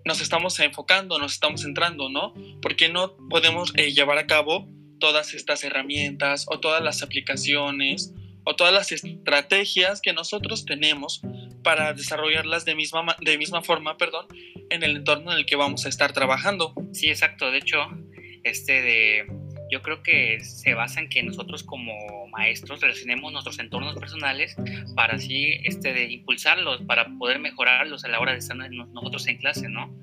nos 0.06 0.22
estamos 0.22 0.60
enfocando, 0.60 1.20
nos 1.20 1.34
estamos 1.34 1.62
centrando, 1.62 2.10
¿no? 2.10 2.34
Porque 2.62 2.90
no 2.90 3.16
podemos 3.30 3.74
eh, 3.76 3.92
llevar 3.92 4.18
a 4.18 4.28
cabo 4.28 4.68
todas 5.00 5.34
estas 5.34 5.64
herramientas 5.64 6.46
o 6.50 6.60
todas 6.60 6.84
las 6.84 7.02
aplicaciones 7.02 8.14
o 8.50 8.56
todas 8.56 8.74
las 8.74 8.92
estrategias 8.92 10.02
que 10.02 10.12
nosotros 10.12 10.66
tenemos 10.66 11.22
para 11.64 11.94
desarrollarlas 11.94 12.66
de 12.66 12.74
misma, 12.74 13.16
de 13.22 13.38
misma 13.38 13.62
forma 13.62 13.96
perdón, 13.96 14.26
en 14.72 14.82
el 14.82 14.98
entorno 14.98 15.32
en 15.32 15.38
el 15.38 15.46
que 15.46 15.56
vamos 15.56 15.86
a 15.86 15.90
estar 15.90 16.14
trabajando. 16.14 16.74
Sí, 16.92 17.10
exacto. 17.10 17.52
De 17.52 17.60
hecho, 17.60 17.78
este 18.44 18.82
de, 18.82 19.28
yo 19.70 19.84
creo 19.84 20.02
que 20.02 20.40
se 20.40 20.74
basa 20.74 21.00
en 21.00 21.10
que 21.10 21.22
nosotros 21.22 21.62
como 21.62 21.94
maestros 22.30 22.82
relacionemos 22.82 23.32
nuestros 23.32 23.60
entornos 23.60 23.96
personales 24.00 24.56
para 24.96 25.16
así 25.16 25.60
este, 25.64 25.94
de 25.94 26.06
impulsarlos, 26.12 26.82
para 26.88 27.08
poder 27.20 27.38
mejorarlos 27.38 28.04
a 28.04 28.08
la 28.08 28.20
hora 28.20 28.32
de 28.32 28.40
estar 28.40 28.58
nosotros 28.58 29.28
en 29.28 29.38
clase, 29.38 29.70
¿no? 29.70 29.94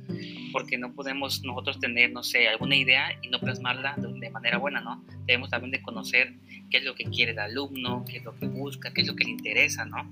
Porque 0.52 0.78
no 0.78 0.94
podemos 0.94 1.42
nosotros 1.42 1.80
tener, 1.80 2.12
no 2.12 2.22
sé, 2.22 2.48
alguna 2.48 2.76
idea 2.76 3.08
y 3.22 3.28
no 3.28 3.38
plasmarla 3.38 3.96
de, 3.96 4.30
manera 4.30 4.58
buena, 4.58 4.80
¿no? 4.80 5.04
Debemos 5.26 5.50
también 5.50 5.72
de 5.72 5.82
conocer 5.82 6.34
qué 6.70 6.78
es 6.78 6.84
lo 6.84 6.94
que 6.94 7.04
quiere 7.04 7.32
el 7.32 7.38
alumno, 7.38 8.04
qué 8.08 8.18
es 8.18 8.24
lo 8.24 8.34
que 8.36 8.46
busca, 8.46 8.92
qué 8.92 9.02
es 9.02 9.06
lo 9.06 9.16
que 9.16 9.24
le 9.24 9.30
interesa, 9.30 9.84
¿no? 9.84 10.10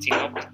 Si 0.00 0.10
no, 0.10 0.32
pues 0.32 0.46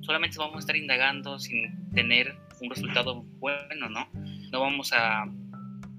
solamente 0.00 0.38
vamos 0.38 0.56
a 0.56 0.58
estar 0.60 0.76
indagando 0.76 1.38
sin 1.38 1.90
tener 1.92 2.34
un 2.60 2.70
resultado 2.70 3.22
bueno, 3.38 3.88
¿no? 3.88 4.08
No 4.50 4.60
vamos 4.60 4.92
a 4.92 5.26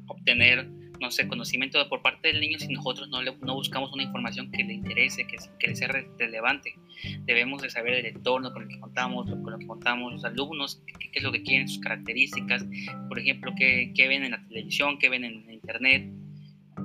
obtener, 0.07 0.67
no 0.99 1.11
sé, 1.11 1.27
conocimiento 1.27 1.87
por 1.89 2.01
parte 2.01 2.29
del 2.29 2.41
niño 2.41 2.59
si 2.59 2.67
nosotros 2.67 3.09
no, 3.09 3.21
le, 3.21 3.35
no 3.37 3.55
buscamos 3.55 3.91
una 3.93 4.03
información 4.03 4.51
que 4.51 4.63
le 4.63 4.73
interese, 4.73 5.25
que, 5.25 5.37
que 5.59 5.67
le 5.67 5.75
sea 5.75 5.87
relevante. 6.17 6.75
Debemos 7.25 7.61
de 7.61 7.69
saber 7.69 7.93
el 7.93 8.05
entorno 8.05 8.51
con 8.51 8.63
el 8.63 8.69
que 8.69 8.79
contamos, 8.79 9.29
con 9.29 9.51
lo 9.51 9.57
que 9.57 9.67
contamos, 9.67 10.13
los 10.13 10.25
alumnos, 10.25 10.81
qué, 10.85 11.09
es 11.13 11.23
lo 11.23 11.31
que 11.31 11.43
quieren, 11.43 11.67
sus 11.67 11.79
características, 11.79 12.65
por 13.07 13.19
ejemplo, 13.19 13.53
qué, 13.57 13.91
qué 13.95 14.07
ven 14.07 14.23
en 14.23 14.31
la 14.31 14.45
televisión, 14.47 14.97
qué 14.99 15.09
ven 15.09 15.23
en 15.23 15.49
internet, 15.51 16.11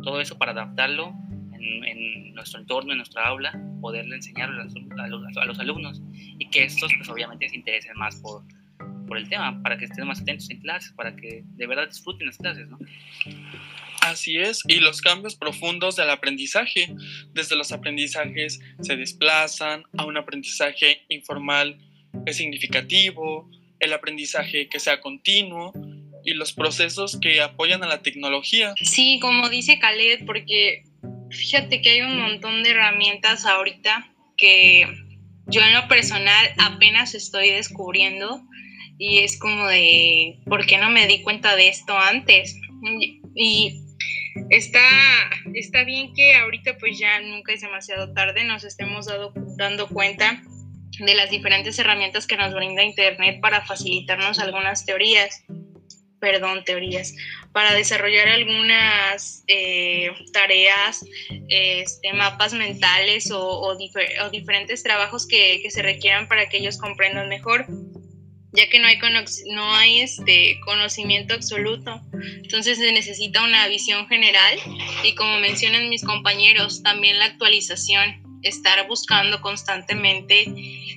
todo 0.02 0.20
eso 0.20 0.38
para 0.38 0.52
adaptarlo 0.52 1.14
en, 1.58 2.34
nuestro 2.34 2.60
entorno, 2.60 2.92
en 2.92 2.98
nuestra 2.98 3.26
aula, 3.26 3.58
poderle 3.80 4.16
enseñar 4.16 4.50
a 4.50 5.06
los, 5.08 5.58
alumnos 5.58 6.02
y 6.38 6.48
que 6.50 6.64
estos 6.64 6.92
pues 6.96 7.08
obviamente 7.08 7.48
se 7.48 7.56
interesen 7.56 7.96
más 7.96 8.16
por, 8.16 8.42
por 9.06 9.16
el 9.16 9.28
tema, 9.28 9.62
para 9.62 9.78
que 9.78 9.84
estén 9.84 10.06
más 10.06 10.20
atentos 10.20 10.50
en 10.50 10.60
clases, 10.60 10.92
para 10.92 11.14
que 11.14 11.44
de 11.44 11.66
verdad 11.66 11.86
disfruten 11.86 12.26
las 12.26 12.38
clases, 12.38 12.68
¿no? 12.68 12.78
Así 14.04 14.38
es, 14.38 14.62
y 14.68 14.80
los 14.80 15.00
cambios 15.00 15.34
profundos 15.34 15.96
del 15.96 16.10
aprendizaje. 16.10 16.94
Desde 17.32 17.56
los 17.56 17.72
aprendizajes 17.72 18.60
se 18.80 18.96
desplazan 18.96 19.84
a 19.96 20.04
un 20.04 20.16
aprendizaje 20.16 21.02
informal 21.08 21.78
es 22.26 22.36
significativo, 22.36 23.50
el 23.80 23.92
aprendizaje 23.92 24.68
que 24.68 24.78
sea 24.78 25.00
continuo 25.00 25.72
y 26.24 26.32
los 26.34 26.52
procesos 26.52 27.18
que 27.20 27.40
apoyan 27.40 27.82
a 27.82 27.88
la 27.88 28.02
tecnología. 28.02 28.72
Sí, 28.82 29.18
como 29.20 29.48
dice 29.48 29.78
Khaled, 29.78 30.24
porque 30.24 30.84
Fíjate 31.34 31.82
que 31.82 31.90
hay 31.90 32.00
un 32.02 32.20
montón 32.20 32.62
de 32.62 32.70
herramientas 32.70 33.44
ahorita 33.44 34.08
que 34.36 34.86
yo 35.46 35.60
en 35.60 35.74
lo 35.74 35.88
personal 35.88 36.46
apenas 36.58 37.14
estoy 37.14 37.50
descubriendo 37.50 38.42
y 38.98 39.18
es 39.18 39.38
como 39.38 39.66
de, 39.66 40.38
¿por 40.46 40.64
qué 40.66 40.78
no 40.78 40.90
me 40.90 41.06
di 41.06 41.22
cuenta 41.22 41.56
de 41.56 41.68
esto 41.68 41.98
antes? 41.98 42.56
Y 43.34 43.80
está, 44.50 44.80
está 45.54 45.84
bien 45.84 46.12
que 46.14 46.36
ahorita 46.36 46.76
pues 46.78 46.98
ya 46.98 47.20
nunca 47.20 47.52
es 47.52 47.60
demasiado 47.60 48.12
tarde, 48.12 48.44
nos 48.44 48.64
estemos 48.64 49.06
dando 49.56 49.88
cuenta 49.88 50.42
de 50.98 51.14
las 51.14 51.30
diferentes 51.30 51.78
herramientas 51.78 52.26
que 52.26 52.36
nos 52.36 52.54
brinda 52.54 52.82
Internet 52.82 53.40
para 53.40 53.64
facilitarnos 53.64 54.38
algunas 54.38 54.86
teorías 54.86 55.44
perdón, 56.24 56.64
teorías, 56.64 57.14
para 57.52 57.74
desarrollar 57.74 58.28
algunas 58.28 59.44
eh, 59.46 60.10
tareas, 60.32 61.04
este, 61.48 62.14
mapas 62.14 62.54
mentales 62.54 63.30
o, 63.30 63.76
diferentes 64.32 64.82
trabajos 64.82 65.26
que, 65.26 65.62
se 65.68 65.82
requieran 65.82 66.26
para 66.26 66.48
que 66.48 66.56
ellos 66.56 66.78
comprendan 66.78 67.28
mejor 67.28 67.66
ya 68.54 68.68
que 68.68 68.78
no 68.78 68.86
hay, 68.86 68.98
no 69.52 69.74
hay 69.74 70.00
este 70.00 70.58
conocimiento 70.64 71.34
absoluto. 71.34 72.00
Entonces 72.42 72.78
se 72.78 72.92
necesita 72.92 73.42
una 73.42 73.66
visión 73.68 74.06
general 74.08 74.58
y 75.02 75.14
como 75.14 75.38
mencionan 75.38 75.88
mis 75.88 76.04
compañeros, 76.04 76.82
también 76.82 77.18
la 77.18 77.26
actualización, 77.26 78.22
estar 78.42 78.86
buscando 78.86 79.40
constantemente 79.40 80.44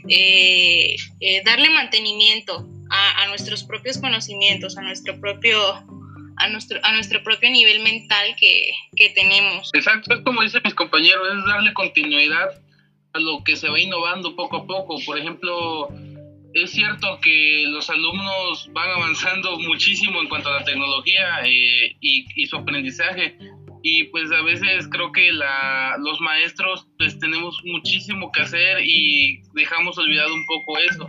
eh, 0.09 0.95
eh, 1.19 1.41
darle 1.45 1.69
mantenimiento 1.69 2.67
a, 2.89 3.27
nuestros 3.27 3.63
propios 3.63 3.97
conocimientos, 3.97 4.77
a 4.77 4.81
nuestro 4.81 5.19
propio 5.19 5.59
a 6.39 6.49
nuestro, 6.49 6.79
a 6.83 6.93
nuestro 6.93 7.23
propio 7.23 7.49
nivel 7.49 7.81
mental 7.81 8.35
que, 8.39 8.71
que 8.95 9.09
tenemos. 9.09 9.71
Exacto, 9.73 10.13
es 10.13 10.21
como 10.21 10.43
dicen 10.43 10.61
mis 10.63 10.75
compañeros, 10.75 11.27
es 11.35 11.45
darle 11.45 11.73
continuidad 11.73 12.61
a 13.13 13.19
lo 13.19 13.43
que 13.43 13.55
se 13.55 13.67
va 13.67 13.79
innovando 13.79 14.35
poco 14.35 14.57
a 14.57 14.67
poco. 14.67 14.99
Por 15.03 15.17
ejemplo, 15.17 15.89
es 16.63 16.71
cierto 16.71 17.19
que 17.21 17.65
los 17.67 17.89
alumnos 17.89 18.69
van 18.73 18.89
avanzando 18.89 19.59
muchísimo 19.59 20.21
en 20.21 20.29
cuanto 20.29 20.49
a 20.49 20.59
la 20.59 20.63
tecnología 20.63 21.41
eh, 21.45 21.95
y, 21.99 22.45
su 22.47 22.57
aprendizaje. 22.57 23.37
Y 23.83 24.05
pues 24.05 24.31
a 24.31 24.41
veces 24.41 24.87
creo 24.89 25.11
que 25.11 25.31
la, 25.31 25.97
los 25.99 26.19
maestros 26.19 26.87
pues 26.97 27.19
tenemos 27.19 27.61
muchísimo 27.63 28.31
que 28.31 28.41
hacer 28.41 28.79
y 28.83 29.41
dejamos 29.53 29.97
olvidado 29.97 30.33
un 30.33 30.45
poco 30.47 30.77
eso. 30.79 31.07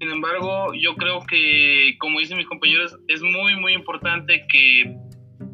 Sin 0.00 0.10
embargo, 0.10 0.72
yo 0.74 0.94
creo 0.96 1.20
que, 1.26 1.96
como 1.98 2.20
dicen 2.20 2.38
mis 2.38 2.46
compañeros, 2.46 2.96
es 3.08 3.22
muy, 3.22 3.56
muy 3.56 3.74
importante 3.74 4.46
que 4.48 4.96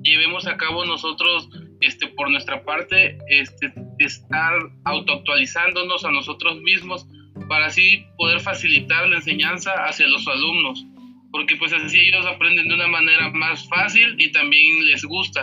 llevemos 0.02 0.46
a 0.46 0.56
cabo 0.56 0.84
nosotros, 0.84 1.48
este, 1.80 2.06
por 2.08 2.30
nuestra 2.30 2.64
parte, 2.64 3.18
este, 3.28 3.72
estar 3.98 4.52
autoactualizándonos 4.84 6.04
a 6.04 6.12
nosotros 6.12 6.60
mismos 6.60 7.08
para 7.48 7.66
así 7.66 8.06
poder 8.16 8.40
facilitar 8.40 9.06
la 9.08 9.16
enseñanza 9.16 9.72
hacia 9.84 10.06
los 10.06 10.26
alumnos, 10.26 10.84
porque 11.30 11.56
pues 11.56 11.72
así 11.72 12.00
ellos 12.00 12.26
aprenden 12.26 12.68
de 12.68 12.74
una 12.74 12.88
manera 12.88 13.30
más 13.30 13.68
fácil 13.68 14.16
y 14.18 14.32
también 14.32 14.84
les 14.86 15.04
gusta. 15.04 15.42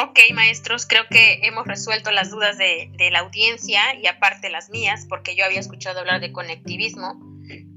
Ok, 0.00 0.20
maestros, 0.32 0.86
creo 0.86 1.06
que 1.10 1.40
hemos 1.42 1.66
resuelto 1.66 2.10
las 2.12 2.30
dudas 2.30 2.56
de, 2.56 2.90
la 3.10 3.20
audiencia 3.20 3.80
y 4.00 4.06
aparte 4.06 4.50
las 4.50 4.70
mías, 4.70 5.06
porque 5.08 5.34
yo 5.34 5.44
había 5.44 5.58
escuchado 5.58 6.00
hablar 6.00 6.20
de 6.20 6.32
conectivismo, 6.32 7.20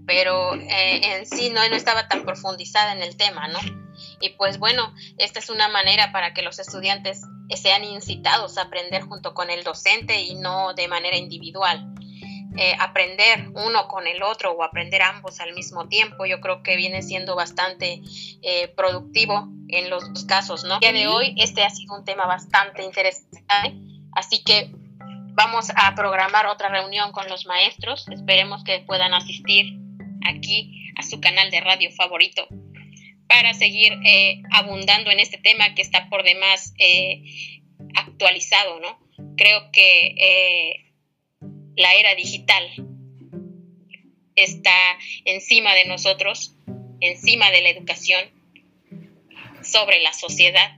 pero 0.06 0.54
eh, 0.56 1.02
en 1.04 1.26
sí 1.26 1.50
no, 1.50 1.68
no 1.68 1.76
estaba 1.76 2.08
tan 2.08 2.24
profundizada 2.24 2.94
en 2.94 3.02
el 3.02 3.18
tema, 3.18 3.48
¿no? 3.48 3.60
Y 4.20 4.30
pues 4.38 4.60
bueno, 4.60 4.94
esta 5.18 5.40
es 5.40 5.50
una 5.50 5.68
manera 5.70 6.12
para 6.12 6.34
que 6.34 6.42
los 6.44 6.60
estudiantes 6.60 7.22
sean 7.56 7.84
incitados 7.84 8.58
a 8.58 8.64
aprender 8.64 9.02
junto 9.02 9.34
con 9.34 9.50
el 9.50 9.64
docente 9.64 10.22
y 10.22 10.36
no 10.36 10.74
de 10.74 10.88
manera 10.88 11.18
individual. 11.18 11.92
Eh, 12.58 12.76
aprender 12.80 13.48
uno 13.54 13.88
con 13.88 14.08
el 14.08 14.22
otro 14.24 14.52
o 14.52 14.62
aprender 14.62 15.02
ambos 15.02 15.40
al 15.40 15.54
mismo 15.54 15.88
tiempo, 15.88 16.26
yo 16.26 16.42
creo 16.42 16.64
que 16.64 16.76
viene 16.76 17.02
siendo 17.02 17.34
bastante 17.34 18.02
eh, 18.42 18.68
productivo 18.76 19.48
en 19.70 19.90
los 19.90 20.14
dos 20.14 20.26
casos, 20.26 20.66
¿no? 20.66 20.76
El 20.76 20.80
día 20.82 20.92
de 20.92 21.08
hoy 21.08 21.34
este 21.38 21.64
ha 21.64 21.70
sido 21.70 21.96
un 21.96 22.04
tema 22.04 22.26
bastante 22.26 22.84
interesante, 22.84 23.74
así 24.12 24.44
que 24.44 24.70
vamos 25.34 25.72
a 25.78 25.96
programar 25.96 26.46
otra 26.48 26.68
reunión 26.68 27.14
con 27.14 27.30
los 27.30 27.46
maestros, 27.46 28.06
esperemos 28.10 28.66
que 28.66 28.80
puedan 28.80 29.14
asistir 29.14 29.78
aquí 30.28 30.92
a 30.98 31.04
su 31.04 31.22
canal 31.22 31.52
de 31.52 31.62
radio 31.62 31.90
favorito 31.92 32.46
para 33.28 33.54
seguir 33.54 33.94
eh, 34.06 34.42
abundando 34.52 35.10
en 35.10 35.22
este 35.22 35.38
tema 35.38 35.74
que 35.74 35.82
está 35.82 36.10
por 36.10 36.24
demás 36.24 36.74
actualizado, 37.96 38.82
¿no? 38.82 39.00
Creo 39.38 39.72
que 39.72 40.91
la 41.82 41.96
era 41.96 42.16
digital 42.16 42.70
está 44.36 44.76
encima 45.26 45.74
de 45.74 45.86
nosotros, 45.86 46.56
encima 47.00 47.52
de 47.52 47.62
la 47.62 47.70
educación, 47.70 48.30
sobre 49.64 50.02
la 50.02 50.14
sociedad. 50.14 50.78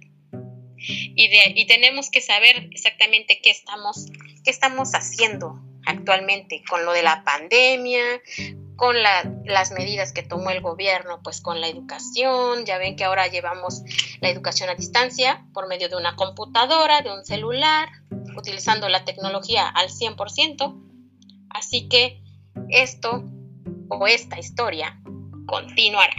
Y, 0.77 1.65
tenemos 1.67 2.09
que 2.09 2.19
saber 2.19 2.67
exactamente 2.71 3.39
qué 3.41 3.51
estamos, 3.51 4.07
qué 4.43 4.51
estamos 4.51 4.91
haciendo 4.93 5.61
actualmente 5.85 6.61
con 6.69 6.85
lo 6.85 6.91
de 6.91 7.03
la 7.03 7.23
pandemia, 7.23 8.03
con 8.75 8.97
las 9.01 9.71
medidas 9.71 10.11
que 10.11 10.23
tomó 10.23 10.49
el 10.49 10.59
gobierno, 10.59 11.21
pues 11.23 11.39
con 11.39 11.61
la 11.61 11.67
educación. 11.67 12.65
Ya 12.65 12.77
ven 12.77 12.97
que 12.97 13.05
ahora 13.05 13.27
llevamos 13.27 13.81
la 14.19 14.29
educación 14.29 14.69
a 14.69 14.75
distancia 14.75 15.45
por 15.53 15.67
medio 15.67 15.87
de 15.87 15.95
una 15.95 16.15
computadora, 16.17 17.01
de 17.01 17.13
un 17.13 17.23
celular, 17.23 17.89
utilizando 18.35 18.89
la 18.89 19.05
tecnología 19.05 19.67
al 19.69 19.89
100%. 19.89 20.92
Así 21.53 21.87
que 21.87 22.21
esto 22.69 23.23
o 23.89 24.07
esta 24.07 24.39
historia 24.39 24.99
continuará. 25.45 26.15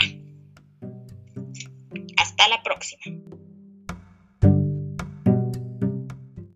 Hasta 2.17 2.49
la 2.49 2.63
próxima. 2.63 3.24